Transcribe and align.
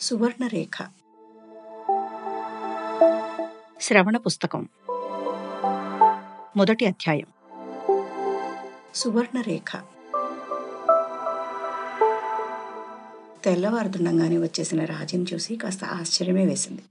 సువర్ణరేఖ. 0.00 0.82
శ్రవణ 3.80 4.16
పుస్తకం. 4.16 4.68
మొదటి 6.56 6.86
అధ్యాయం. 6.86 7.26
సువర్ణరేఖ. 8.94 9.76
తెల్లవారుతుండగానే 13.44 14.38
వచ్చేసిన 14.38 14.84
రాజీని 14.84 15.26
చూసి 15.34 15.56
కాస్త 15.56 15.84
ఆశ్చర్యమే 15.84 16.44
వేసింది. 16.44 16.82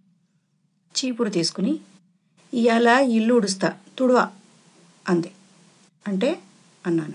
చీపురు 0.97 1.29
తీసుకుని 1.29 1.79
ఇయాల 2.53 2.87
ఇల్లు 2.87 3.33
ఉడుస్తా 3.33 3.73
తుడవా 3.97 4.29
అంది. 5.09 5.31
అంటే? 6.07 6.39
అన్నాను. 6.87 7.13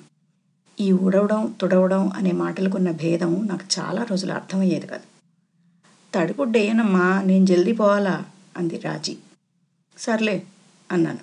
ఈ 0.81 0.93
ఊడవడం 0.93 1.55
తుడవడం 1.61 2.09
అనే 2.09 2.33
మాటలకున్న 2.33 2.91
భేదం 2.91 3.47
నాకు 3.47 3.81
చాలా 3.81 4.03
రోజులు 4.05 4.33
అర్థమయ్యేది 4.33 4.87
కాదు. 4.87 5.12
తడిపుడ్డేయనమ్మా 6.15 7.23
నేను 7.23 7.47
జల్దీ 7.47 7.73
పోవాలా? 7.73 8.25
అంది 8.57 8.79
రాజీ. 8.79 9.17
సర్లే 9.99 10.43
అన్నాను. 10.93 11.19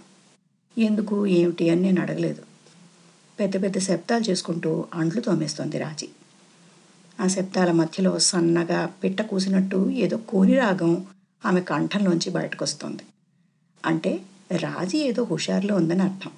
ఎందుకు 0.79 1.27
ఏమిటి 1.27 1.69
అని 1.69 1.81
నేను 1.81 2.01
అడగలేదు. 2.01 2.43
పెద్ద 3.39 3.63
పెద్ద 3.63 3.77
శబ్దాలు 3.77 4.23
చేసుకుంటూ 4.23 4.85
అంట్లు 4.93 5.21
తోమేస్తోంది 5.21 5.77
రాజీ. 5.77 6.09
ఆ 7.19 7.27
శబ్దాల 7.27 7.71
మధ్యలో 7.71 8.19
సన్నగా 8.19 8.85
పిట్ట 8.85 9.21
కూసినట్టు 9.21 9.89
ఏదో 9.89 10.17
కోని 10.17 10.55
రాగం 10.57 11.07
ఆమె 11.45 11.61
కంఠంలోంచి 11.61 12.29
బయటకు 12.29 12.63
వస్తుంది 12.63 13.03
అంటే 13.85 14.19
రాజీ 14.51 14.97
ఏదో 14.97 15.23
హుషారులో 15.23 15.75
ఉందని 15.75 16.01
అర్థం. 16.01 16.31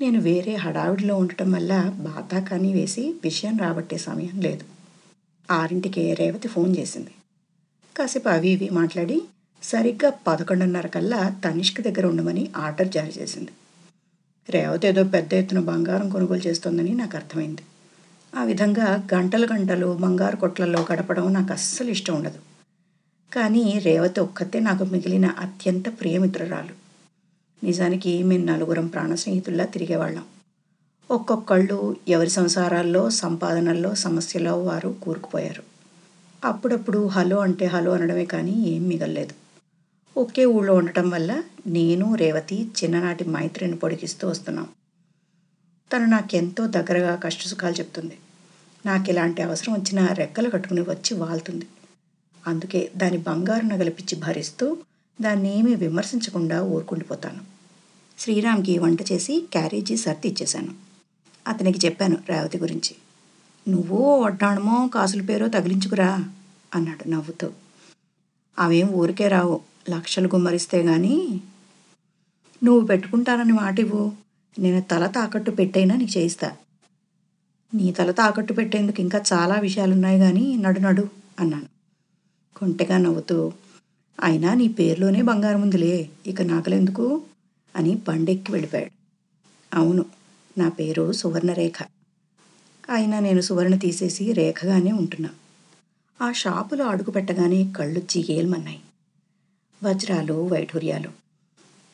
నేను 0.00 0.20
వేరే 0.20 0.54
హడావిడిలో 0.54 1.16
ఉండటం 1.16 1.52
వల్ల 1.52 1.94
బాతాకాని 1.98 2.72
వేసి 2.72 3.14
విషయం 3.24 3.58
రాబట్టే 3.58 3.98
సమయం 3.98 4.40
లేదు. 4.40 4.64
ఆరింటికే 5.50 6.14
రేవతి 6.14 6.48
ఫోన్ 6.48 6.76
చేసింది. 6.76 7.10
కాసేపు 7.98 8.28
అవి 8.28 8.48
ఇవి 8.48 8.68
మాట్లాడి 8.68 9.22
సరిగ్గా 9.62 10.12
పదకొండున్నర 10.26 10.86
కల్లా 10.86 11.40
తనిష్క్ 11.44 11.80
దగ్గర 11.80 12.06
ఉండమని 12.06 12.50
ఆర్డర్ 12.56 12.88
జారీ 12.88 13.12
చేసింది. 13.18 13.50
రేవతి 14.50 14.86
ఏదో 14.86 15.04
పెద్ద 15.04 15.34
ఎత్తున 15.34 15.58
బంగారం 15.58 16.08
కొనుగోలు 16.08 16.40
చేస్తోందని 16.40 16.94
నాకు 16.94 17.16
అర్థమైంది. 17.16 17.62
ఆ 18.36 18.44
విధంగా 18.44 19.06
గంటలు 19.14 19.46
గంటలు 19.46 19.96
బంగారు 20.00 20.36
కొట్లలో 20.36 20.86
గడపడం 20.92 21.32
నాకు 21.32 21.52
అస్సలు 21.52 21.90
ఇష్టం 21.90 22.14
ఉండదు. 22.14 22.38
కానీ 23.32 23.78
రేవతి 23.78 24.20
ఒక్కతే 24.20 24.60
నాకు 24.60 24.84
మిగిలిన 24.84 25.26
అత్యంత 25.26 26.00
ప్రియమిత్రురాలు. 26.00 26.74
నిజానికి 27.66 28.22
మేము 28.22 28.44
నలుగురం 28.44 28.86
ప్రాణ 28.86 29.14
స్నేహితుల్లా 29.14 29.64
తిరిగేవాళ్ళం. 29.64 30.24
ఒక్కొక్కళ్ళు 31.10 31.96
ఎవరి 32.08 32.30
సంసారాల్లో 32.30 33.10
సంపాదనల్లో 33.10 33.94
సమస్యలో 33.94 34.62
వారు 34.62 34.88
కూరుకుపోయారు. 34.88 35.77
అప్పుడప్పుడు 36.44 37.06
హలో 37.06 37.38
అంటే 37.38 37.66
హలో 37.66 37.92
అనడమే 37.92 38.24
కానీ 38.24 38.50
ఏం 38.50 38.88
మిగలలేదు. 38.88 39.34
ఒకే 40.20 40.44
ఊళ్ళో 40.44 40.74
ఉండటం 40.74 41.10
వల్ల 41.10 41.42
నేను 41.66 42.14
రేవతి 42.14 42.64
చిన్ననాటి 42.64 43.24
మైత్రిని 43.24 43.76
పొడిగిస్తూ 43.76 44.28
వస్తున్నాం. 44.28 44.68
తను 45.92 46.06
నాకెంతో 46.06 46.66
దగ్గరగా 46.66 47.16
కష్టసుఖాలు 47.16 47.74
చెప్తుంది. 47.74 48.18
నాకు 48.86 49.10
ఇలాంటి 49.10 49.42
అవసరం 49.42 49.74
వచ్చినా 49.74 50.06
రెక్కలు 50.06 50.50
కట్టుకుని 50.50 50.80
వచ్చి 50.80 51.16
వాళ్తుంది. 51.16 51.66
అందుకే 52.46 52.90
దాని 52.96 53.16
బంగారు 53.16 53.64
నగలిపిచ్చి 53.66 54.18
భరిస్తూ 54.18 54.76
దాన్ని 55.20 55.58
ఏమీ 55.58 55.74
విమర్శించకుండా 55.74 56.62
ఊరుకుండిపోతాను. 56.62 57.40
శ్రీరామ్కి 58.18 58.78
వంట 58.78 59.12
చేసి 59.12 59.48
క్యారేజీ 59.52 59.96
సర్ది 59.96 60.28
ఇచ్చేశాను. 60.28 60.74
అతనికి 61.48 61.86
చెప్పాను 61.86 62.16
రేవతి 62.28 62.58
గురించి. 62.58 62.96
నువ్వు 63.68 64.22
వడ్డాణమో 64.22 64.88
కాసుల 64.88 65.22
పేరో 65.22 65.48
తగిలించుకురా 65.48 66.24
అన్నాడు 66.74 67.08
నవ్వుతూ. 67.08 67.50
అవేం 68.58 68.88
ఊరికే 68.88 69.28
రావు 69.28 69.60
లక్షలు 69.90 70.26
గుమ్మరిస్తే 70.26 70.82
గాని. 70.82 71.40
నువ్వు 72.64 72.86
పెట్టుకుంటానని 72.86 73.52
మాట 73.52 73.80
ఇవ్వు 73.80 74.12
నేను 74.58 74.80
తల 74.80 75.06
తాకట్టు 75.06 75.50
పెట్టైనా 75.50 75.96
నీకు 75.96 76.18
చేయిస్తా. 76.18 76.56
నీ 77.74 77.92
తల 77.92 78.10
తాకట్టు 78.10 78.52
పెట్టేందుకు 78.52 79.00
ఇంకా 79.00 79.22
చాలా 79.32 79.54
విషయాలున్నాయి 79.54 80.18
కానీ 80.18 80.56
నడు 80.56 80.80
నడు 80.80 81.08
అన్నాను. 81.38 81.66
కొంటెగా 82.56 82.98
నవ్వుతూ 82.98 83.52
అయినా 84.22 84.54
నీ 84.54 84.68
పేరులోనే 84.68 85.22
బంగారం 85.22 85.62
ఉందిలే 85.62 86.10
ఇక 86.26 86.42
నాకలెందుకు? 86.42 87.22
అని 87.76 87.94
బండెక్కి 88.08 88.52
వెళ్ళిపోయాడు. 88.52 88.90
అవును 89.74 90.04
నా 90.58 90.68
పేరు 90.68 91.12
సువర్ణరేఖ. 91.12 91.74
అయినా 92.90 93.20
నేను 93.20 93.40
సువర్ణ 93.40 93.74
తీసేసి 93.74 94.32
రేఖగానే 94.32 94.92
ఉంటున్నా. 94.92 95.30
ఆ 96.20 96.32
షాపులో 96.32 96.84
అడుగు 96.84 97.10
పెట్టగానే 97.10 97.72
కళ్ళు 97.72 98.00
జిగేల్మన్నాయి 98.00 98.80
వజ్రాలు 99.82 100.48
వైఢూర్యాలు 100.48 101.10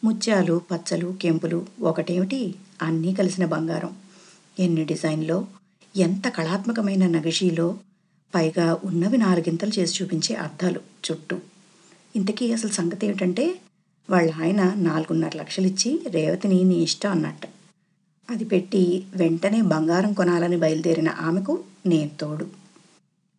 ముత్యాలు 0.05 0.61
పచ్చలు 0.73 1.17
కెంపులు 1.23 1.67
ఒకటేమిటి? 1.81 2.55
అన్నీ 2.83 3.15
కలిసిన 3.15 3.45
బంగారం. 3.45 3.97
ఎన్ని 4.59 4.85
డిజైన్లో 4.85 5.47
ఎంత 5.97 6.29
కళాత్మకమైన 6.29 7.07
నగిషీలో 7.07 7.79
పైగా 8.35 8.79
ఉన్నవి 8.85 9.17
నాలుగింతలు 9.17 9.73
చేసి 9.79 10.03
చూపించే 10.03 10.35
అర్థాలు 10.37 10.81
చుట్టూ. 11.11 11.39
ఇంతకీ 12.17 12.53
అసలు 12.53 12.71
సంగతి 12.71 13.07
ఏమిటంటే 13.07 13.61
వాళ్ళ 14.11 14.33
ఆయన 14.43 14.75
నాలుగున్నర 14.77 15.37
లక్షలిచ్చి 15.37 16.01
రేవతిని 16.09 16.65
నీ 16.65 16.75
ఇష్టం 16.75 17.11
అన్నట్టు. 17.11 17.64
అది 18.31 18.45
పెట్టి 18.45 19.07
వెంటనే 19.17 19.61
బంగారం 19.63 20.13
కొనాలని 20.13 20.57
బయలుదేరిన 20.57 21.09
ఆమెకు 21.09 21.65
నేను 21.87 22.11
తోడు 22.21 22.47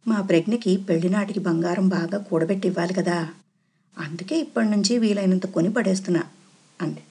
మా 0.08 0.22
ప్రజ్ఞకి 0.22 0.78
పెళ్ళినాటికి 0.78 1.40
బంగారం 1.40 1.90
బాగా 1.90 2.18
కూడబెట్టి 2.18 2.68
ఇవ్వాలి 2.68 2.94
కదా. 2.94 3.30
అందుకే 3.98 4.40
ఇప్పటి 4.40 4.68
నుంచి 4.68 4.98
వీలైనంత 4.98 5.46
కొని 5.46 5.74
పడేస్తున్నా 5.74 6.24
అంది. 6.82 7.04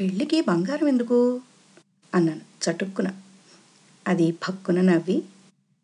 పెళ్ళికి 0.00 0.40
బంగారం 0.40 0.88
ఎందుకు? 0.88 1.40
అన్నాను 2.14 2.40
చటుక్కున. 2.64 3.12
అది 4.08 4.32
పక్కున 4.32 4.80
నవ్వి 4.80 5.22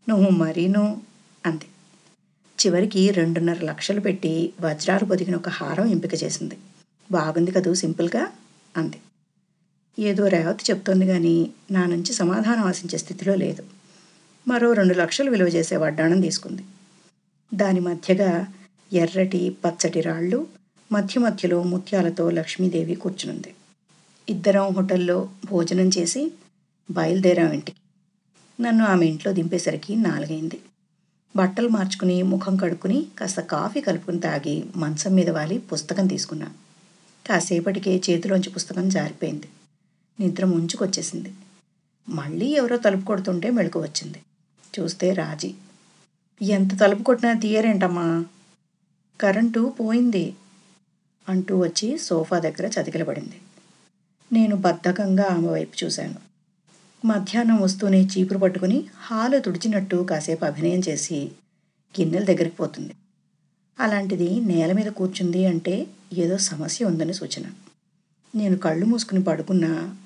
నువ్వు 0.09 0.31
మరీను 0.31 1.03
అంది. 1.47 1.65
చివరికి 2.59 3.10
రెండున్నర 3.10 3.65
లక్షలు 3.65 4.00
పెట్టి 4.00 4.53
వజ్రాలు 4.60 5.05
పొదిగిన 5.05 5.37
ఒక 5.37 5.49
హారం 5.49 5.87
ఎంపిక 5.87 6.25
చేసింది. 6.25 6.59
బాగుంది 7.10 7.50
కదూ 7.50 7.75
సింపుల్గా 7.75 8.28
అంది. 8.76 9.00
ఏదో 9.98 10.28
రేవతి 10.28 10.64
చెప్తోంది 10.70 11.06
కానీ 11.06 11.50
నా 11.70 11.86
నుంచి 11.86 12.12
సమాధానం 12.12 12.64
ఆశించే 12.64 12.98
స్థితిలో 12.98 13.34
లేదు. 13.34 13.64
మరో 14.48 14.72
రెండు 14.72 14.94
లక్షలు 14.94 15.31
విలువ 15.31 15.48
చేసే 15.48 15.76
వడ్డాణం 15.76 16.20
తీసుకుంది. 16.20 16.62
దాని 17.54 17.81
మధ్యగా 17.81 18.47
ఎర్రటి 18.92 19.56
పచ్చటి 19.64 20.00
రాళ్ళు 20.00 20.47
మధ్య 20.92 21.20
మధ్యలో 21.20 21.62
ముత్యాలతో 21.62 22.31
లక్ష్మీదేవి 22.31 22.94
కూర్చునుంది. 22.94 23.54
ఇద్దరం 24.28 24.69
హోటల్లో 24.69 25.28
భోజనం 25.44 25.91
చేసి 25.98 26.32
బయలుదేరాం 26.91 27.53
ఇంటికి. 27.53 27.78
నన్ను 28.62 28.84
ఆమె 28.84 29.06
ఇంట్లో 29.06 29.32
దింపేసరికి 29.32 29.97
నాలుగైంది. 29.97 30.60
బట్టలు 31.37 31.69
మార్చుకుని 31.69 32.22
ముఖం 32.22 32.56
కడుక్కుని 32.56 33.06
కాస్త 33.19 33.41
కాఫీ 33.41 33.81
కలుపుకుని 33.81 34.20
తాగి 34.20 34.64
మంచం 34.76 35.14
మీద 35.14 35.31
వాలి 35.31 35.58
పుస్తకం 35.58 36.06
తీసుకున్నా. 36.06 36.47
కాసేపటికే 37.26 38.00
చేతిలోంచి 38.10 38.50
పుస్తకం 38.50 38.88
జారిపోయింది. 38.88 39.48
నిద్ర 40.20 40.44
ముంచుకొచ్చేసింది. 40.44 41.32
మళ్ళీ 42.08 42.46
ఎవరో 42.46 42.76
తలుపు 42.76 43.06
కొడుతుంటే 43.06 43.50
మెళుకు 43.50 43.80
వచ్చింది. 43.80 44.22
చూస్తే 44.80 45.12
రాజీ. 45.12 45.54
ఎంత 46.42 46.80
తలుపు 46.80 47.02
కొట్టినా 47.02 47.32
తీయరేంటమ్మా? 47.32 48.24
కరెంటు 49.20 49.74
పోయింది 49.80 50.36
అంటూ 51.28 51.58
వచ్చి 51.58 51.98
సోఫా 51.98 52.38
దగ్గర 52.38 52.66
చతికిలబడింది. 52.66 53.40
నేను 54.32 54.56
బద్ధకంగా 54.56 55.24
ఆమె 55.30 55.48
వైపు 55.48 55.84
చూశాను. 55.84 56.14
మధ్యాహ్నం 57.04 57.62
వస్తూనే 57.62 58.02
చీపురు 58.02 58.38
పట్టుకుని 58.38 58.84
హాలు 58.96 59.38
తుడిచినట్టు 59.38 59.96
కాసేపు 59.96 60.44
అభినయం 60.44 60.82
చేసి 60.88 61.32
గిన్నెల 62.00 62.25
దగ్గరికి 62.25 62.56
పోతుంది. 62.56 62.94
అలాంటిది 63.81 64.40
నేల 64.40 64.72
మీద 64.72 64.87
కూర్చుంది 64.87 65.46
అంటే 65.46 65.87
ఏదో 66.12 66.38
సమస్య 66.38 66.84
ఉందని 66.84 67.14
సూచన. 67.14 67.44
నేను 68.34 68.56
కళ్ళు 68.56 68.87
మూసుకుని 68.87 69.25
పడుకున్నా 69.25 69.96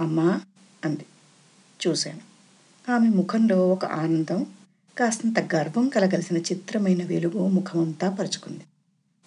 అమ్మా 0.00 0.40
అంది. 0.84 1.06
చూశాను. 1.86 2.20
ఆమె 2.92 3.08
ముఖంలో 3.08 3.68
ఒక 3.68 3.84
ఆనందం 3.84 4.46
కాస్తంత 4.98 5.54
గర్వం 5.54 5.88
కలగలిసిన 5.88 6.36
చిత్రమైన 6.36 7.04
వెలుగు 7.04 7.46
ముఖమంతా 7.46 8.10
పరుచుకుంది. 8.10 8.64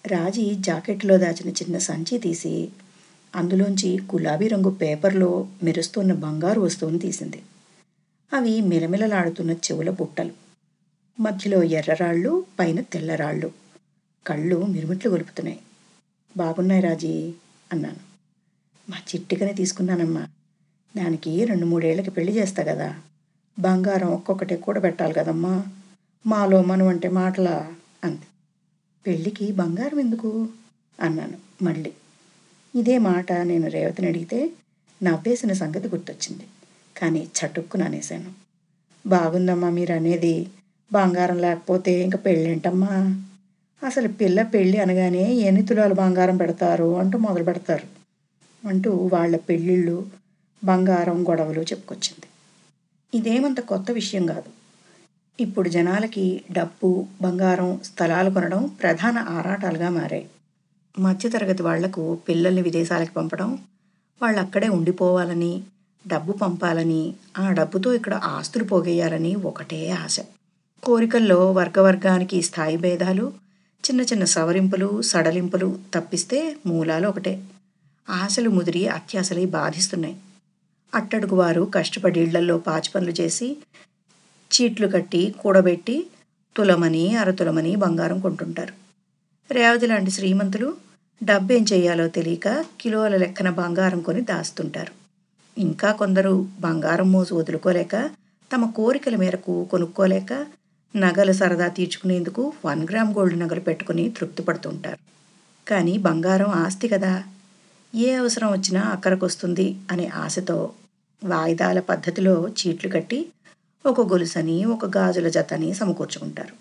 రాజీ 0.06 0.54
జాకెట్లో 0.54 1.16
దాచిన 1.16 1.48
చిన్న 1.48 1.78
సంచి 1.78 2.18
తీసి 2.18 2.68
అందులోంచి 3.36 4.00
గులాబీ 4.00 4.48
రంగు 4.48 4.70
పేపర్లో 4.70 5.48
మెరుస్తున్న 5.62 6.12
బంగారు 6.12 6.60
వస్తువుని 6.60 6.98
తీసింది. 6.98 7.42
అవి 8.32 8.60
మిలమిలలాడుతున్న 8.60 9.50
చెవుల 9.50 9.90
బుట్టలు. 9.90 10.32
మధ్యలో 11.20 11.62
ఎర్రరాళ్ళు 11.62 12.46
పైన 12.58 12.80
తెల్లరాళ్ళు. 12.80 13.52
కళ్ళు 14.26 14.66
మిరుమిట్లు 14.66 15.10
గొలుపుతున్నాయి. 15.10 15.60
బాగున్నాయి 16.36 16.80
రాజీ 16.80 17.34
అన్నాను. 17.72 17.96
మా 18.90 18.96
చిట్టికనే 18.98 19.52
తీసుకున్నానమ్మా. 19.52 20.28
దానికి 20.96 21.44
రెండు 21.44 21.66
మూడేళ్ళకి 21.66 22.10
పెళ్ళి 22.10 22.32
చేస్తా 22.32 22.62
కదా. 22.62 22.94
బంగారం 23.58 24.08
ఒక్కొక్కటి 24.08 24.56
కూడబెట్టాలి 24.56 25.14
కదమ్మా. 25.14 25.64
మాలో 26.26 26.62
మనం 26.62 26.88
అంటే 26.88 27.08
మాటలా 27.08 27.74
అంది. 28.04 28.20
పెళ్ళికి 29.06 29.52
బంగారం 29.52 30.00
ఎందుకు? 30.00 30.48
అన్నాను 31.00 31.64
మళ్ళీ. 31.64 31.92
ఇదే 32.74 32.98
మాట 32.98 33.32
నేను 33.32 33.68
రేవతిని 33.68 34.08
అడిగితే 34.08 34.50
నవ్వేసిన 35.02 35.52
సంగతి 35.52 35.88
గుర్తొచ్చింది. 35.88 36.46
కానీ 36.96 37.28
చటుక్కున 37.38 37.82
అనేశాను. 37.82 38.32
బాగుందమ్మా 39.08 39.70
మీరు 39.70 39.92
అనేది. 39.92 40.48
బంగారం 40.92 41.38
లేకపోతే 41.38 41.92
ఇంక 41.92 42.26
పెళ్ళేంటమ్మా? 42.26 43.22
అసలు 43.86 44.08
పిల్ల 44.08 44.42
పెళ్ళి 44.42 44.78
అనగానే 44.78 45.34
ఎన్ని 45.34 45.66
తులాలు 45.66 45.94
బంగారం 45.94 46.36
పెడతారు 46.36 46.96
అంటూ 46.96 47.18
మొదలు 47.18 47.44
పెడతారు. 47.44 47.86
అంటూ 48.68 49.10
వాళ్ళ 49.12 49.36
పెళ్ళిళ్ళు 49.36 50.06
బంగారం 50.64 51.30
గొడవలు 51.30 51.60
చెప్పుకొచ్చింది. 51.60 52.26
ఇదేమంత 53.14 53.60
కొత్త 53.60 53.90
విషయం 53.90 54.26
కాదు. 54.26 54.50
ఇప్పుడు 55.40 55.68
జనాలకి 55.68 56.44
డబ్బు 56.52 57.06
బంగారం 57.22 57.80
స్థలాలు 57.84 58.30
కొనడం 58.30 58.66
ప్రధాన 58.82 59.18
ఆరాటాలుగా 59.18 59.88
మారాయి. 59.88 60.26
మధ్యతరగతి 60.98 61.62
వాళ్ళకు 61.62 62.14
పిల్లల్ని 62.14 62.62
విదేశాలకు 62.62 63.12
పంపడం 63.12 63.58
వాళ్ళు 64.22 64.40
అక్కడే 64.40 64.68
ఉండిపోవాలని 64.68 65.62
డబ్బు 66.06 66.32
పంపాలని 66.32 67.14
ఆ 67.38 67.52
డబ్బుతో 67.52 67.92
ఇక్కడ 67.92 68.14
ఆస్తులు 68.14 68.64
పోగేయాలని 68.64 69.34
ఒకటే 69.34 69.90
ఆశ. 69.90 70.20
కోరికల్లో 70.82 71.52
వర్గవర్గానికి 71.52 72.42
స్థాయి 72.42 72.76
భేదాలు 72.76 73.32
చిన్న 73.84 74.00
చిన్న 74.00 74.24
సవరింపులు 74.24 75.02
సడలింపులు 75.02 75.78
తప్పిస్తే 75.94 76.56
మూలాలు 76.66 77.08
ఒకటే. 77.08 77.48
ఆశలు 78.08 78.50
ముదిరి 78.50 78.88
అత్యాశలై 78.88 79.44
బాధిస్తున్నాయి. 79.44 80.16
అట్టడుగు 80.96 81.36
వారు 81.36 81.62
కష్టపడి 81.74 82.20
ఇళ్ళల్లో 82.20 82.56
పాచి 82.58 82.90
పనులు 82.92 83.14
చేసి 83.20 83.48
చీట్లు 84.50 84.88
కట్టి 84.88 85.22
కూడబెట్టి 85.38 85.96
తులమని 86.56 87.04
అరతులమని 87.14 87.72
బంగారం 87.76 88.18
కొంటుంటారు. 88.20 88.74
రేవతి 89.50 89.86
లాంటి 89.86 90.10
శ్రీమంతులు 90.10 90.68
డబ్బేం 91.20 91.64
చేయాలో 91.72 92.06
తెలియక 92.08 92.48
కిలోల 92.80 93.14
లెక్కన 93.16 93.48
బంగారం 93.50 94.00
కొని 94.00 94.22
దాస్తుంటారు. 94.22 94.92
ఇంకా 95.56 95.90
కొందరు 95.92 96.32
బంగారం 96.60 97.08
మోసు 97.12 97.34
వదులుకోలేక 97.34 97.96
తమ 98.50 98.64
కోరికల 98.70 99.16
మేరకు 99.16 99.54
కొనుక్కోలేక 99.64 100.32
నగలు 100.94 101.32
సరదా 101.32 101.68
తీర్చుకునేందుకు 101.68 102.42
వన్ 102.64 102.82
గ్రామ్ 102.90 103.14
గోల్డ్ 103.14 103.36
నగలు 103.40 103.60
పెట్టుకుని 103.60 104.04
తృప్తి 104.08 104.42
పడుతుంటారు 104.42 105.00
కానీ 105.66 105.94
బంగారం 105.98 106.50
ఆస్తి 106.62 106.88
కదా 106.88 107.12
ఏ 107.92 108.08
అవసరం 108.14 108.48
వచ్చినా 108.52 108.82
అక్కడికొస్తుంది 108.86 109.66
అనే 109.90 110.06
ఆశతో 110.16 110.58
వాయిదాల 111.24 111.80
పద్ధతిలో 111.80 112.48
చీట్లు 112.48 112.90
కట్టి 112.90 113.28
ఒక 113.86 114.00
గొలుసని 114.00 114.64
ఒక 114.64 114.96
గాజుల 114.96 115.28
జతని 115.28 115.74
సమకూర్చుకుంటారు. 115.74 116.54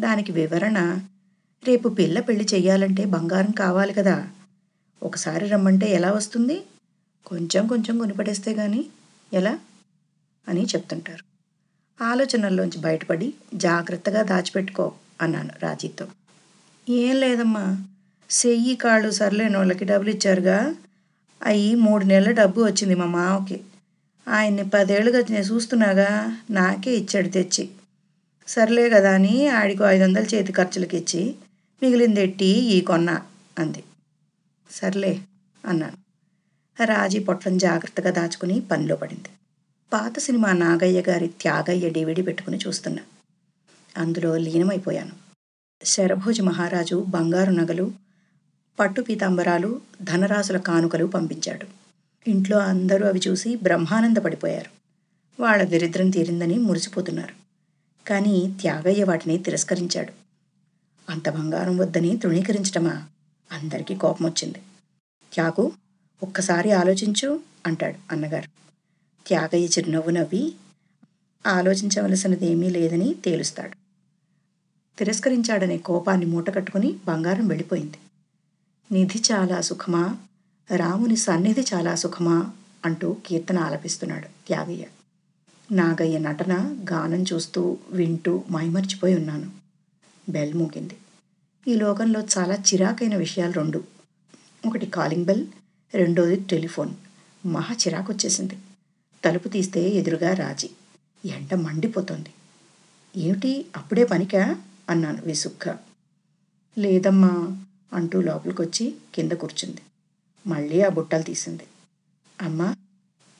దానికి 0.00 0.32
వివరణ 0.32 0.98
రేపు 1.64 1.88
పిల్ల 1.88 2.20
పెళ్ళి 2.20 2.46
చేయాలంటే 2.54 3.04
బంగారం 3.04 3.50
కావాలి 3.50 3.94
కదా. 3.94 4.28
ఒకసారి 5.02 5.48
రమ్మంటే 5.48 5.86
ఎలా 5.86 6.12
వస్తుంది? 6.12 6.62
కొంచెం 7.26 7.66
కొంచెం 7.66 7.98
కొనిపడేస్తే 7.98 8.54
గాని 8.54 8.86
ఎలా 9.32 9.58
అని 10.48 10.64
చెప్తుంటారు. 10.64 11.24
ఆలోచనల్లోంచి 12.04 12.78
బయటపడి 12.78 13.34
జాగ్రత్తగా 13.54 14.22
దాచిపెట్టుకో 14.22 14.92
అన్నాను 15.22 15.50
రాజీతో 15.62 16.06
ఏం 16.88 17.16
లేదమ్మా. 17.16 17.84
సెయ్యి 18.30 18.76
కాళ్ళు 18.76 19.10
సర్లేని 19.10 19.56
వాళ్ళకి 19.56 19.84
డబ్బులు 19.84 20.10
ఇచ్చారుగా 20.10 20.74
అయ్యి 21.44 21.74
మూడు 21.74 22.04
నెలల 22.04 22.30
డబ్బు 22.30 22.60
వచ్చింది 22.62 22.94
మా 22.94 23.06
మావకి. 23.06 23.60
ఆయన్ని 24.28 24.68
పదేళ్ళుగా 24.68 25.18
నేను 25.30 25.44
చూస్తున్నాగా 25.44 26.38
నాకే 26.50 26.90
ఇచ్చాడు 26.90 27.28
తెచ్చి. 27.28 27.68
సర్లే 28.48 28.90
కదా 28.90 29.14
అని 29.14 29.48
ఆడికి 29.48 29.82
ఐదు 29.82 30.04
వందలు 30.04 30.24
చేతి 30.24 30.52
ఖర్చులకి 30.52 30.96
ఇచ్చి 30.96 31.34
మిగిలింది 31.82 32.20
ఎట్టి 32.20 32.44
ఈ 32.44 32.80
కొన్న 32.80 33.22
అంది. 33.58 33.84
సర్లే 34.70 35.20
అన్నాను. 35.64 35.98
రాజీ 36.84 37.18
పొట్లం 37.18 37.58
జాగ్రత్తగా 37.58 38.10
దాచుకుని 38.10 38.60
పనిలో 38.60 38.96
పడింది. 38.96 39.28
పాత 39.92 40.18
సినిమా 40.18 40.52
నాగయ్య 40.52 41.02
గారి 41.08 41.28
త్యాగయ్య 41.28 41.88
డివిడి 41.88 42.22
పెట్టుకుని 42.22 42.58
చూస్తున్నా. 42.66 43.02
అందులో 43.96 44.36
లీనమైపోయాను. 44.36 45.12
శరభోజి 45.84 46.42
మహారాజు 46.42 47.04
బంగారు 47.08 47.50
నగలు 47.50 47.92
పట్టు 48.80 49.00
పీతాంబరాలు 49.00 49.80
ధనరాశుల 50.02 50.56
కానుకలు 50.56 51.04
పంపించాడు. 51.06 51.87
ఇంట్లో 52.28 52.58
అందరూ 52.58 53.06
అవి 53.06 53.20
చూసి 53.28 53.56
బ్రహ్మానందపడిపోయారు. 53.56 54.70
వాళ్ళ 55.42 55.62
దరిద్రం 55.62 56.10
తీరిందని 56.10 56.58
మురిసిపోతున్నారు. 56.58 57.34
కానీ 58.08 58.56
త్యాగయ్య 58.60 59.04
వాటిని 59.04 59.38
తిరస్కరించాడు. 59.38 60.12
అంత 61.10 61.28
బంగారం 61.28 61.78
వద్దని 61.78 62.16
తృణీకరించటమా? 62.16 63.04
అందరికీ 63.52 63.94
కోపం 63.94 64.26
వచ్చింది 64.26 64.62
త్యాగు 65.32 65.72
ఒక్కసారి 66.22 66.72
ఆలోచించు 66.72 67.40
అంటాడు 67.66 68.12
అన్నగారు. 68.12 68.48
త్యాగయ్య 69.26 69.66
చిరునవ్వు 69.66 70.10
నవ్వి 70.10 70.54
ఆలోచించవలసినది 71.46 72.46
ఏమీ 72.46 72.70
లేదని 72.70 73.14
తేలుస్తాడు. 73.14 73.76
తిరస్కరించాడనే 74.98 75.78
కోపాన్ని 75.78 76.26
మూటకట్టుకుని 76.26 76.98
బంగారం 77.08 77.48
వెళ్ళిపోయింది. 77.48 77.98
నిధి 78.92 79.22
చాలా 79.32 79.60
సుఖమా? 79.60 80.16
రాముని 80.76 81.16
సన్నిధి 81.16 81.60
చాలా 81.74 81.94
సుఖమా? 81.94 82.50
అంటూ 82.84 83.16
కీర్తన 83.26 83.58
ఆలపిస్తున్నాడు 83.58 84.24
త్యాగయ్య. 84.24 84.86
నాగయ్య 85.72 86.18
నటన 86.18 86.84
గానం 86.90 87.24
చూస్తూ 87.32 87.78
వింటూ 87.90 88.44
మైమర్చిపోయి 88.52 89.14
ఉన్నాను. 89.14 89.50
బెల్ 90.28 90.54
మోగింది. 90.54 90.96
ఈ 91.68 91.74
లోకంలో 91.74 92.20
చాలా 92.20 92.54
చిరాకైన 92.54 93.16
విషయాలు 93.16 93.52
రెండు. 93.52 93.84
ఒకటి 94.66 94.86
కాలింగ్ 94.86 95.24
బెల్ 95.24 95.46
రెండోది 95.94 96.36
టెలిఫోన్. 96.36 96.90
మహా 97.46 97.74
చిరాకు 97.74 98.12
వచ్చేసింది 98.12 98.58
తలుపు 99.24 99.48
తీస్తే 99.48 99.88
ఎదురుగా 99.88 100.34
రాజీ. 100.34 100.70
ఎండ 101.24 101.54
మండిపోతోంది. 101.54 102.30
ఏమిటి? 103.16 103.66
అప్పుడే 103.76 104.04
పనికా? 104.04 104.56
అన్నాను 104.90 105.22
విసుగ్గా. 105.22 105.78
లేదమ్మా 106.78 107.58
అంటూ 107.92 108.20
లోపలికొచ్చి 108.20 108.94
కింద 109.14 109.32
కూర్చుంది. 109.32 109.80
మళ్ళీ 110.48 110.82
ఆ 110.82 110.88
బుట్టలు 110.88 111.22
తీసింది. 111.22 111.62
అమ్మా 112.42 112.76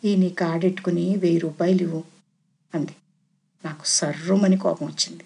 ఈ 0.05 0.17
నీ 0.17 0.29
కాడెట్టుకుని 0.29 1.17
వెయ్యి 1.17 1.39
రూపాయలు 1.39 1.83
ఇవ్వు 1.83 2.05
అంది. 2.75 2.97
నాకు 3.65 3.83
సర్రుమని 3.85 4.57
కోపం 4.57 4.87
వచ్చింది. 4.87 5.25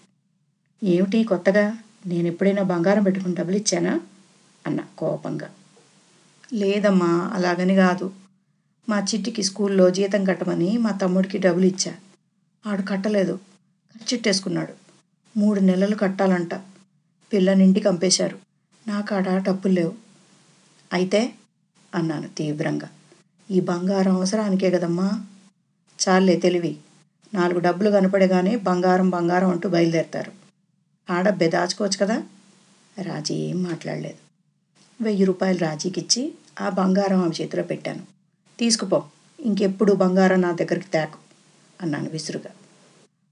ఏమిటి 0.84 1.24
కొత్తగా? 1.24 1.78
నేను 2.06 2.26
ఎప్పుడైనా 2.26 2.62
బంగారం 2.62 3.02
పెట్టుకుని 3.02 3.34
డబ్బులు 3.34 3.56
ఇచ్చానా? 3.56 4.00
అన్న 4.66 4.80
కోపంగా. 4.98 5.50
లేదమ్మా 6.52 7.30
అలాగని 7.34 7.74
కాదు. 7.74 8.12
మా 8.88 8.98
చిట్టికి 9.00 9.42
స్కూల్లో 9.42 9.90
జీతం 9.90 10.24
కట్టమని 10.24 10.78
మా 10.78 10.90
తమ్ముడికి 10.90 11.38
డబ్బులు 11.38 11.66
ఇచ్చా. 11.66 11.94
ఆడు 12.66 12.82
కట్టలేదు. 12.82 13.38
ఖర్చిట్టేసుకున్నాడు 13.96 14.72
మూడు 15.36 15.60
నెలలు 15.60 15.96
కట్టాలంట. 15.96 16.54
పిల్లనింటికి 17.32 17.86
పంపేశారు. 17.88 18.38
నా 18.88 19.00
కాడ 19.00 19.38
డబ్బులు 19.38 19.72
లేవు. 19.72 19.94
అయితే 20.92 21.34
అన్నాను 21.94 22.28
తీవ్రంగా. 22.28 22.88
ఈ 23.50 23.60
బంగారం 23.60 24.16
అవసరానికే 24.16 24.70
కదమ్మా. 24.70 25.24
చాలే 26.08 26.36
తెలివి. 26.36 26.76
నాలుగు 27.34 27.58
డబ్బులు 27.58 27.90
కనపడగానే 27.90 28.56
బంగారం 28.56 29.10
బంగారం 29.10 29.50
అంటూ 29.50 29.68
బయలుదేరతారు. 29.68 30.32
ఆడబ్బే 31.10 31.48
దాచుకోవచ్చు 31.48 31.98
కదా? 31.98 32.22
రాజీ 33.02 33.34
ఏం 33.34 33.62
మాట్లాడలేదు. 33.62 34.18
వెయ్యి 35.04 35.24
రూపాయలు 35.24 35.58
రాజీకిచ్చి 35.58 36.34
ఆ 36.60 36.68
బంగారం 36.68 37.22
ఆమె 37.22 37.42
చేతిలో 37.42 37.62
పెట్టాను. 37.62 38.02
తీసుకుపో. 38.58 39.04
ఇంకెప్పుడు 39.40 39.92
బంగారం 39.92 40.40
నా 40.40 40.52
దగ్గరికి 40.52 40.86
తేకు 40.86 41.18
అన్నాను 41.82 42.10
విసురుగా. 42.10 42.50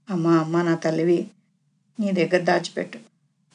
అమ్మా 0.09 0.37
అమ్మ 0.37 0.61
నా 0.61 0.75
తల్లివి 0.75 1.27
నీ 1.99 2.11
దగ్గర 2.11 2.37
దాచిపెట్టు. 2.37 2.99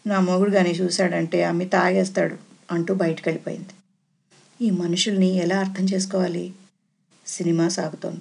నా 0.07 0.21
మొగుడు 0.21 0.51
కానీ 0.51 0.71
చూశాడంటే 0.71 1.45
అమ్మి 1.45 1.65
తాగేస్తాడు 1.65 2.37
అంటూ 2.71 2.95
బయటకు 2.95 3.29
వెళ్ళిపోయింది 3.29 3.69
ఈ 4.63 4.71
మనుషుల్ని 4.71 5.27
ఎలా 5.27 5.61
అర్థం 5.61 5.85
చేసుకోవాలి? 5.85 6.55
సినిమా 7.27 7.69
సాగుతోంది. 7.69 8.21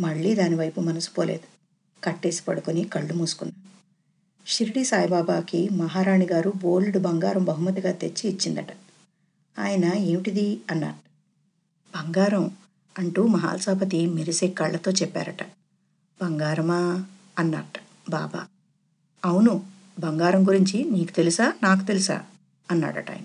మళ్ళీ 0.00 0.34
దానివైపు 0.34 0.80
మనసు 0.80 1.10
పోలేదు. 1.10 1.46
కట్టేసి 2.04 2.42
పడుకొని 2.42 2.84
కళ్ళు 2.84 3.14
మూసుకున్నాను 3.14 3.68
షిరిడి 4.46 4.84
సాయిబాబాకి 4.84 5.68
మహారాణి 5.68 6.26
గారు 6.26 6.52
బోల్డ్ 6.56 6.98
బంగారం 6.98 7.44
బహుమతిగా 7.44 7.92
తెచ్చి 7.92 8.30
ఇచ్చిందట. 8.30 8.72
ఆయన 9.58 9.84
ఏమిటిది? 9.84 10.60
అన్నారు 10.70 10.96
బంగారం 11.94 12.56
అంటూ 12.98 13.26
మహాల్సాపతి 13.26 14.06
మెరిసే 14.06 14.48
కళ్ళతో 14.48 14.90
చెప్పారట. 14.90 15.42
బంగారమా? 16.22 17.06
అన్నట 17.38 17.78
బాబా. 18.10 18.46
అవును 19.24 19.66
బంగారం 19.98 20.48
గురించి 20.48 20.84
నీకు 20.84 21.12
తెలుసా? 21.12 21.52
నాకు 21.62 21.84
తెలుసా? 21.86 22.26
అన్నాడట 22.70 23.10
ఆయన. 23.10 23.22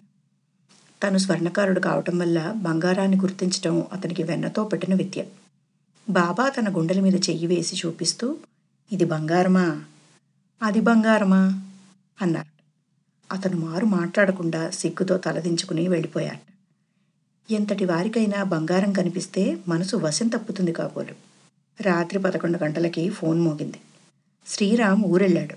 తను 1.03 1.17
స్వర్ణకారుడు 1.17 1.79
కావటం 1.79 2.19
వల్ల 2.19 2.53
బంగారాన్ని 2.57 3.17
గుర్తించటం 3.17 3.87
అతనికి 3.93 4.23
వెన్నతో 4.23 4.63
పెట్టిన 4.63 4.93
విద్య. 4.93 5.25
బాబా 6.09 6.49
తన 6.49 6.77
గుండెల 6.77 6.99
మీద 6.99 7.15
చెయ్యి 7.15 7.47
వేసి 7.47 7.87
చూపిస్తూ 7.87 8.37
ఇది 8.91 9.05
బంగారమా? 9.05 9.83
అది 10.63 10.81
బంగారమా? 10.81 11.63
అన్నారు. 12.21 12.53
అతను 13.33 13.57
మారు 13.57 13.85
మాట్లాడకుండా 13.85 14.69
సిగ్గుతో 14.69 15.17
తలదించుకుని 15.17 15.87
వెళ్ళిపోయాడు. 15.87 16.53
ఎంతటి 17.53 17.85
వారికైనా 17.85 18.43
బంగారం 18.43 18.93
కనిపిస్తే 18.93 19.57
మనసు 19.67 19.95
వశం 19.95 20.27
తప్పుతుంది 20.27 20.71
కాబోలు. 20.71 21.15
రాత్రి 21.81 22.19
పదకొండు 22.19 22.63
గంటలకి 22.63 23.09
ఫోన్ 23.09 23.41
మోగింది. 23.41 23.77
శ్రీరామ్ 24.47 25.03
ఊరెళ్ళాడు. 25.05 25.55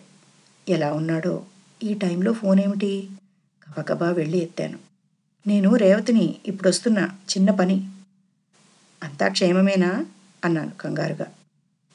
ఎలా 0.71 0.93
ఉన్నాడో? 0.93 1.45
ఈ 1.83 1.95
టైంలో 1.95 2.33
ఫోన్ 2.33 2.61
ఏమిటి? 2.61 3.09
గబగబా 3.71 4.11
వెళ్ళి 4.11 4.39
ఎత్తాను. 4.39 4.86
నేను 5.47 5.77
రేవతిని 5.77 6.37
ఇప్పుడొస్తున్నా 6.47 7.05
చిన్న 7.05 7.51
పని. 7.51 7.91
అంతా 9.03 9.29
క్షేమమేనా? 9.29 10.07
అన్నాను 10.45 10.71
కంగారుగా. 10.71 11.27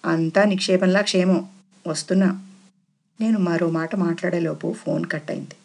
అంతా 0.05 0.43
నిక్షేపంలా 0.43 1.01
క్షేమం. 1.01 1.49
వస్తున్నా. 1.87 2.47
నేను 3.21 3.39
మరో 3.39 3.69
మాట 3.69 3.95
మాట్లాడేలోపు 3.95 4.73
ఫోన్ 4.73 5.05
కట్ 5.11 5.31
అయింది 5.31 5.55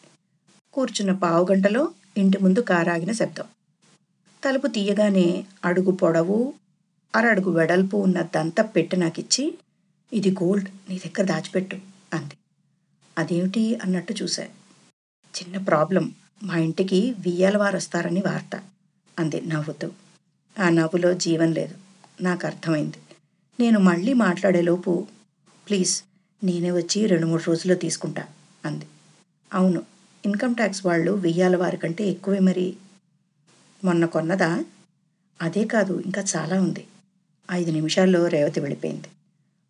కూర్చున్న 0.72 1.12
పావు 1.12 1.46
గంటలో 1.50 1.88
ఇంటి 2.16 2.38
ముందు 2.38 2.60
కారాగిన 2.60 3.12
శబ్దం. 3.12 3.44
తలుపు 4.44 4.66
తీయగానే 4.66 5.46
అడుగు 5.64 5.90
పొడవు 5.90 6.54
అరడుగు 7.16 7.50
వెడల్పు 7.50 7.96
ఉన్న 7.96 8.22
దంత 8.22 8.60
పెట్టి 8.60 8.96
నాకిచ్చి 8.96 9.58
ఇది 10.12 10.30
గోల్డ్ 10.30 10.68
నీ 10.88 10.98
దగ్గర 10.98 11.26
దాచిపెట్టు 11.26 11.76
అంది. 12.14 12.34
అదేమిటి? 13.18 13.76
అన్నట్టు 13.76 14.12
చూశా. 14.12 14.42
చిన్న 15.38 15.58
ప్రాబ్లం. 15.58 16.14
మా 16.42 16.56
ఇంటికి 16.56 17.14
వియ్యాల 17.18 17.56
వారు 17.56 17.76
వస్తారని 17.76 18.20
వార్త. 18.20 18.62
అంది 19.18 19.40
నవ్వుతూ. 19.40 19.90
ఆ 20.60 20.68
నవ్వులో 20.68 21.14
జీవం 21.14 21.52
లేదు. 21.52 21.74
నాకు 22.22 22.46
అర్థమైంది. 22.46 22.96
నేను 23.60 23.78
మళ్ళీ 23.78 24.12
మాట్లాడేలోపు 24.12 25.06
ప్లీజ్ 25.68 26.02
నేనే 26.44 26.70
వచ్చి 26.70 27.06
రెండు 27.06 27.26
మూడు 27.26 27.42
రోజుల్లో 27.42 27.74
తీసుకుంటా 27.74 28.26
అంది. 28.64 28.84
అవును 29.54 29.82
ఇన్కమ్ 30.24 30.54
ట్యాక్స్ 30.54 30.86
వాళ్ళు 30.86 31.12
వెయ్యాల 31.12 31.56
వారి 31.56 31.76
కంటే 31.76 32.08
ఎక్కువే 32.08 32.38
మరి. 32.38 32.76
మొన్న 33.84 34.06
కొన్నదా? 34.06 34.64
అదే 35.42 35.64
కాదు 35.64 36.00
ఇంకా 36.00 36.24
చాలా 36.36 36.60
ఉంది. 36.60 36.86
ఐదు 37.52 37.70
నిమిషాల్లో 37.70 38.28
రేవతి 38.28 38.60
వెళ్ళిపోయింది. 38.60 39.08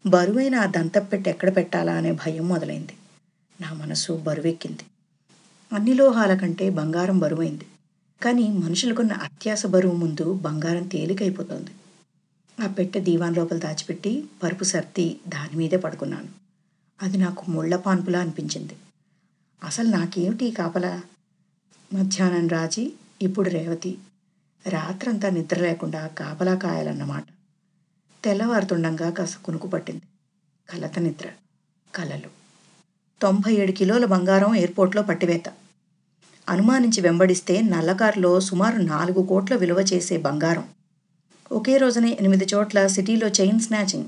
బరువైన 0.09 0.55
ఆ 0.55 0.67
దంతపెట్టి 0.67 1.31
ఎక్కడ 1.31 1.57
పెట్టాలా 1.57 1.93
అనే 1.93 2.13
భయం 2.13 2.49
మొదలైంది. 2.49 2.93
నా 3.61 3.73
మనసు 3.73 4.13
బరువెక్కింది. 4.13 4.83
అన్ని 5.73 5.95
లోహాల 5.95 6.35
కంటే 6.35 6.71
బంగారం 6.71 7.19
బరువైంది. 7.19 7.67
కానీ 8.23 8.49
మనుషులకున్న 8.49 9.13
అత్యాస 9.13 9.67
బరువు 9.67 9.95
ముందు 9.95 10.33
బంగారం 10.33 10.87
తేలికైపోతుంది. 10.87 11.71
ఆ 12.65 12.67
పెట్టె 12.67 13.01
దీవాన్ 13.01 13.37
లోపల 13.37 13.59
దాచిపెట్టి 13.59 14.25
పరుపు 14.43 14.65
సర్ది 14.65 15.21
దాని 15.29 15.57
మీదే 15.57 15.77
పడుకున్నాను. 15.77 16.29
అది 17.03 17.19
నాకు 17.19 17.51
ముళ్ళ 17.51 17.77
పాన్పులా 17.77 18.21
అనిపించింది. 18.21 18.77
అసలు 19.65 19.89
నాకేమిటి 19.89 20.51
కాపలా? 20.51 21.03
మధ్యాహ్నం 21.95 22.49
రాజీ 22.49 22.93
ఇప్పుడు 23.23 23.51
రేవతి. 23.51 23.99
రాత్రంతా 24.69 25.31
నిద్ర 25.31 25.61
లేకుండా 25.61 26.07
కాపలా 26.07 26.55
కాయాలన్నమాట. 26.55 27.25
తెల్లవారుతుండగా 28.25 29.11
కాస్త 29.11 29.39
కునుకు 29.39 29.67
పట్టింది. 29.67 30.03
కలత 30.71 30.99
నిద్ర. 30.99 31.29
కలలు. 31.95 32.46
తొంభై 33.23 33.53
ఏడు 33.53 33.73
కిలోల 33.73 34.05
బంగారం 34.05 34.55
ఎయిర్పోర్ట్లో 34.55 35.03
పట్టివేత. 35.03 35.43
అనుమానించి 36.49 37.01
వెంబడిస్తే 37.01 37.63
నల్లకారులో 37.63 38.41
సుమారు 38.41 38.77
నాలుగు 38.77 39.27
కోట్ల 39.27 39.57
విలువ 39.57 39.81
చేసే 39.81 40.17
బంగారం. 40.17 40.65
ఒకే 41.53 41.77
రోజునే 41.77 42.17
ఎనిమిది 42.21 42.47
చోట్ల 42.55 42.87
సిటీలో 42.87 43.29
చైన్ 43.29 43.61
స్నాచింగ్. 43.61 44.05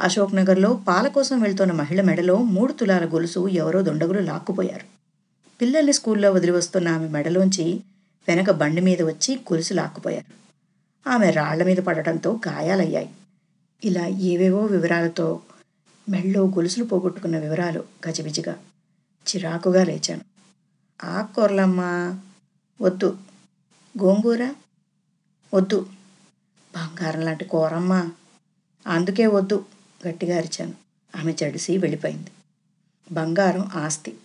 అశోక్ 0.00 0.34
నగర్లో 0.34 0.80
పాల 0.88 1.08
కోసం 1.08 1.40
వెళ్తున్న 1.40 1.72
మహిళ 1.72 2.00
మెడలో 2.00 2.36
మూడు 2.36 2.72
తులాల 2.72 3.04
గొలుసు 3.14 3.48
ఎవరో 3.48 3.82
దొండగులు 3.82 4.20
లాక్కుపోయారు. 4.20 4.84
పిల్లల్ని 5.60 5.92
స్కూల్లో 5.92 6.32
వదిలి 6.32 6.52
వస్తున్న 6.52 6.88
ఆమె 6.88 7.08
మెడలోంచి 7.08 7.80
వెనక 8.28 8.50
బండి 8.50 8.80
మీద 8.80 9.02
వచ్చి 9.02 9.34
గొలుసు 9.34 9.74
లాక్కుపోయారు. 9.74 10.40
ఆమె 11.10 11.30
రాళ్ళ 11.30 11.64
మీద 11.64 11.76
పడటంతో 11.76 12.40
గాయాలయ్యాయి. 12.48 13.10
ఇలా 13.84 14.06
ఏవేవో 14.06 14.60
వివరాలతో 14.64 15.40
మెళ్ళో 16.08 16.46
గొలుసులు 16.46 16.84
పోగొట్టుకున్న 16.84 17.38
వివరాలు 17.38 17.84
గజిబిజిగా 18.08 18.58
చిరాకుగా 19.28 19.84
లేచాను. 19.84 20.20
ఆకుకూరలమ్మా 21.04 22.20
వద్దు. 22.80 23.18
గోంగూర? 24.02 24.54
వద్దు. 25.54 25.86
బంగారం 26.76 27.20
లాంటి 27.20 27.44
కూరమ్మా? 27.44 28.10
అందుకే 28.86 29.26
వద్దు 29.26 29.64
గట్టిగా 30.08 30.36
అరిచాను. 30.36 30.74
ఆమె 31.16 31.32
జడిసి 31.32 31.78
వెళ్ళిపోయింది. 31.78 32.30
బంగారం 33.12 33.70
ఆస్తి 33.74 34.16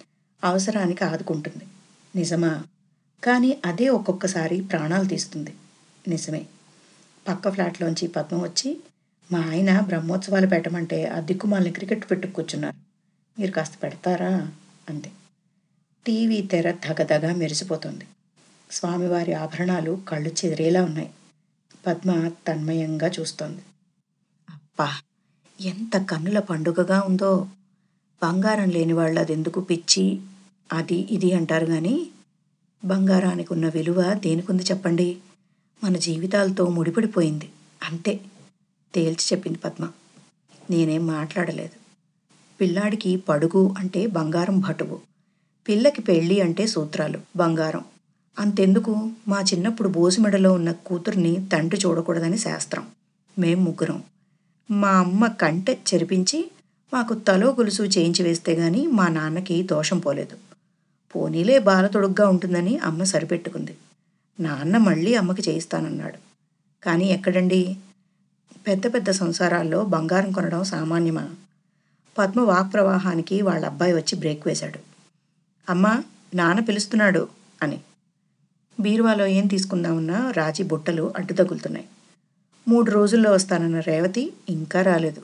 అవసరానికి 0.44 1.04
ఆదుకుంటుంది. 1.04 1.64
నిజమా? 2.16 2.64
కానీ 3.24 3.62
అదే 3.66 3.90
ఒక్కొక్కసారి 3.90 4.62
ప్రాణాలు 4.62 5.06
తీస్తుంది. 5.06 5.56
నిజమే. 6.08 6.46
పక్క 7.28 7.50
ఫ్లాట్లోంచి 7.50 8.08
పద్మం 8.08 8.42
వచ్చి 8.42 8.80
మా 9.30 9.40
ఆయన 9.50 9.72
బ్రహ్మోత్సవాలు 9.82 10.48
పెట్టమంటే 10.48 10.98
ఆ 11.08 11.20
దిక్కుమాలని 11.20 11.72
క్రికెట్ 11.72 12.04
పెట్టు 12.10 12.28
కూర్చున్నారు. 12.28 12.78
మీరు 13.38 13.52
కాస్త 13.52 13.76
పెడతారా? 13.84 14.32
అంతే 14.88 15.10
టీవీ 16.06 16.40
తెర 16.52 16.68
దగదగా 16.84 17.32
మెరిసిపోతుంది. 17.36 18.06
స్వామివారి 18.70 19.34
ఆభరణాలు 19.36 19.94
కళ్ళు 20.10 20.32
చెదిరేలా 20.40 20.82
ఉన్నాయి. 20.84 21.10
పద్మ 21.86 22.12
తన్మయంగా 22.48 23.08
చూస్తోంది. 23.10 23.64
అబ్బా 24.48 24.88
ఎంత 25.60 25.96
కన్నుల 26.12 26.40
పండుగగా 26.50 27.00
ఉందో! 27.02 27.32
బంగారం 28.22 28.70
లేని 28.70 28.94
వాళ్ళు 28.94 29.20
అదెందుకు 29.20 29.60
పిచ్చి? 29.70 30.06
అది 30.70 31.00
ఇది 31.16 31.32
అంటారు 31.34 31.66
కానీ 31.66 31.96
బంగారానికి 32.84 33.52
ఉన్న 33.54 33.68
విలువ 33.70 34.00
దేనికుంది 34.24 34.64
చెప్పండి? 34.64 35.10
మన 35.82 35.96
జీవితాలతో 36.08 36.66
ముడిపడిపోయింది. 36.70 37.48
అంతే. 37.82 38.14
తేల్చి 38.96 39.26
చెప్పింది 39.34 39.58
పద్మ. 39.58 39.90
నేనేం 40.70 41.08
మాట్లాడలేదు. 41.08 41.80
పిల్లాడికి 42.62 43.16
పడుగు 43.18 43.76
అంటే 43.78 44.08
బంగారం 44.08 44.60
భటువు. 44.60 45.00
పిల్లకి 45.68 46.02
పెళ్ళి 46.02 46.42
అంటే 46.42 46.68
సూత్రాలు 46.68 47.20
బంగారం. 47.36 47.86
అంతెందుకు? 48.40 49.10
మా 49.28 49.42
చిన్నప్పుడు 49.42 49.90
బోసిమెడలో 49.90 50.54
ఉన్న 50.54 50.72
కూతుర్ని 50.72 51.48
తండ్రి 51.54 51.82
చూడకూడదని 51.86 52.38
శాస్త్రం. 52.38 52.88
మేం 53.40 53.64
ముగ్గురం. 53.64 54.04
మా 54.72 54.90
అమ్మ 54.90 55.28
కంటె 55.28 55.74
చెరిపించి 55.74 56.52
మాకు 56.94 57.14
తలో 57.14 57.50
గొలుసు 57.50 57.84
చేయించి 57.84 58.24
వేస్తే 58.24 58.54
గాని 58.54 58.88
మా 58.88 59.08
నాన్నకి 59.08 59.64
దోషం 59.64 60.00
పోలేదు. 60.00 60.38
పోనీలే 61.16 61.60
బాల 61.60 61.88
తొడుగ్గా 61.88 62.30
ఉంటుందని 62.30 62.78
అమ్మ 62.78 63.04
సరిపెట్టుకుంది. 63.04 63.78
నాన్న 64.40 64.78
మళ్ళీ 64.78 65.16
అమ్మకి 65.16 65.42
చేయిస్తానన్నాడు. 65.50 66.18
కానీ 66.84 67.06
ఎక్కడండి? 67.06 67.78
పెద్ద 68.68 68.94
పెద్ద 68.94 69.12
సంసారాల్లో 69.12 69.86
బంగారం 69.86 70.32
కొనడం 70.32 70.64
సామాన్యమా? 70.64 71.36
పద్మ 72.18 72.42
వాక్ 72.42 72.74
ప్రవాహానికి 72.74 73.42
వాళ్ళ 73.42 73.66
అబ్బాయి 73.66 73.94
వచ్చి 73.94 74.16
బ్రేక్ 74.16 74.48
వేశాడు. 74.48 74.80
అమ్మా 75.70 76.04
నాన్న 76.36 76.60
పిలుస్తున్నాడు 76.60 77.28
అని. 77.62 77.82
బీరువాలో 78.80 79.26
ఏం 79.26 79.48
తీసుకుందామన్నా 79.48 80.32
రాజీ 80.32 80.64
బుట్టలు 80.64 81.14
అడ్డు 81.18 81.34
తగులుతున్నాయి 81.34 81.88
మూడు 82.68 82.92
రోజుల్లో 82.92 83.32
వస్తానన్న 83.32 83.80
రేవతి 83.80 84.34
ఇంకా 84.50 84.82
రాలేదు. 84.82 85.22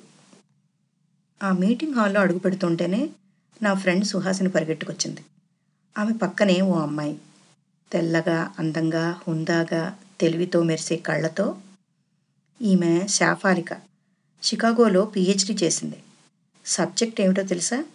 ఆ 1.44 1.52
మీటింగ్ 1.52 1.94
హాల్లో 1.94 2.22
అడుగు 2.22 2.40
పెడుతుంటేనే 2.40 3.10
నా 3.62 3.74
ఫ్రెండ్ 3.74 4.06
సుహాసిని 4.06 4.50
పరిగెట్టుకొచ్చింది. 4.50 5.22
ఆమె 5.98 6.14
పక్కనే 6.14 6.62
ఓ 6.62 6.80
అమ్మాయి. 6.80 7.20
తెల్లగా 7.92 8.52
అందంగా 8.60 9.20
హుందాగా 9.28 9.98
తెలివితో 10.20 10.64
మెరిసే 10.64 10.96
కళ్ళతో 10.96 11.56
ఈమె 12.62 13.08
శాఫాలిక 13.08 13.74
షికాగోలో 14.44 15.06
పిహెచ్డి 15.06 15.66
చేసింది. 15.66 16.04
సబ్జెక్ట్ 16.66 17.22
ఏమిటో 17.22 17.44
తెలుసా? 17.44 17.86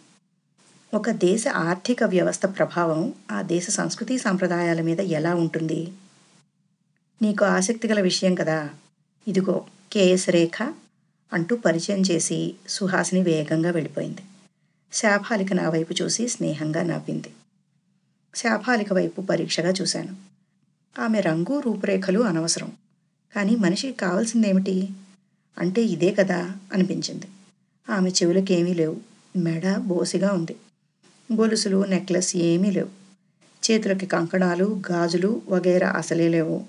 ఒక 0.95 1.11
దేశ 1.11 1.49
ఆర్థిక 1.49 2.05
వ్యవస్థ 2.05 2.47
ప్రభావం 2.47 3.15
ఆ 3.31 3.43
దేశ 3.43 3.71
సంస్కృతి 3.71 4.19
సాంప్రదాయాల 4.19 4.81
మీద 4.81 5.01
ఎలా 5.01 5.35
ఉంటుంది? 5.35 5.93
నీకు 7.23 7.45
ఆసక్తి 7.45 7.89
గల 7.89 8.01
విషయం 8.01 8.35
కదా. 8.35 8.71
ఇదిగో 9.29 9.67
కేఎస్ 9.93 10.29
రేఖ 10.29 10.75
అంటూ 11.33 11.57
పరిచయం 11.57 12.01
చేసి 12.01 12.55
సుహాసిని 12.69 13.23
వేగంగా 13.23 13.71
వెళ్ళిపోయింది. 13.71 14.23
శాఫాలిక 14.93 15.53
నా 15.53 15.69
వైపు 15.69 15.95
చూసి 16.03 16.29
స్నేహంగా 16.29 16.83
నవ్వింది. 16.83 17.35
శాఫాలిక 18.35 18.93
వైపు 18.93 19.21
పరీక్షగా 19.21 19.71
చూశాను. 19.71 20.17
ఆమె 21.01 21.21
రంగు 21.21 21.61
రూపురేఖలు 21.61 22.21
అనవసరం. 22.21 22.73
కానీ 23.35 23.57
మనిషికి 23.57 23.97
కావాల్సిందేమిటి? 23.97 24.89
అంటే 25.59 25.83
ఇదే 25.83 26.15
కదా 26.15 26.53
అనిపించింది. 26.73 27.27
ఆమె 27.91 28.11
చెవులకి 28.11 28.55
ఏమీ 28.55 28.75
లేవు. 28.75 28.97
మెడ 29.37 29.77
బోసిగా 29.77 30.33
ఉంది. 30.33 30.57
గొలుసులు 31.33 31.85
నెక్లెస్ 31.85 32.37
ఏమీ 32.37 32.71
లేవు. 32.71 32.89
చేతులకి 33.71 34.07
కంకణాలు 34.07 34.83
గాజులు 34.91 35.43
వగైరా 35.49 35.91
అసలే 35.91 36.29
లేవు. 36.29 36.65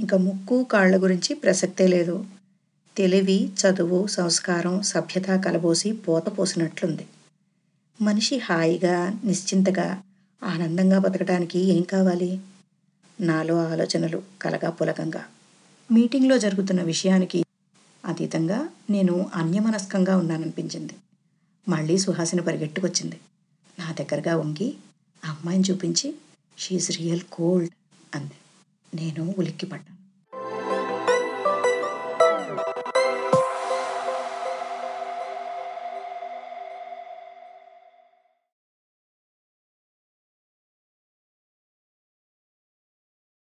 ఇంకా 0.00 0.16
ముక్కు 0.16 0.64
కాళ్ళ 0.64 1.02
గురించి 1.02 1.34
ప్రసక్తే 1.34 1.86
లేదు. 1.86 2.24
తెలివి 2.96 3.50
చదువు 3.60 4.06
సంస్కారం 4.06 4.82
సభ్యత 4.82 5.24
కలబోసి 5.24 5.92
పోత 5.92 6.38
పోసినట్లుంది. 6.38 7.06
మనిషి 8.02 8.38
హాయిగా 8.38 9.20
నిశ్చింతగా 9.24 10.02
ఆనందంగా 10.42 10.98
బతకడానికి 10.98 11.58
ఏం 11.58 11.82
కావాలి? 11.82 12.40
నాలో 13.20 13.66
ఆలోచనలు 13.66 14.22
కలగా 14.42 14.70
పులకంగా 14.70 15.24
మీటింగ్లో 15.92 16.38
జరుగుతున్న 16.38 16.82
విషయానికి 16.82 17.44
అతీతంగా 18.04 18.68
నేను 18.90 19.30
అన్యమనస్కంగా 19.34 20.16
ఉన్నాననిపించింది. 20.16 20.92
మళ్ళీ 21.68 21.98
సుహాసిని 21.98 22.42
పరిగెట్టుకొచ్చింది. 22.42 23.20
నా 23.78 23.92
దగ్గరగా 23.92 24.36
వంగి 24.36 24.74
అమ్మాయిని 25.24 25.64
చూపించి 25.70 26.14
షీఈ్ 26.58 26.96
రియల్ 26.96 27.20
కోల్డ్ 27.20 27.70
అంది. 28.14 28.32
నేను 28.96 29.34
ఉలిక్కిపడ్డాను. 29.38 30.03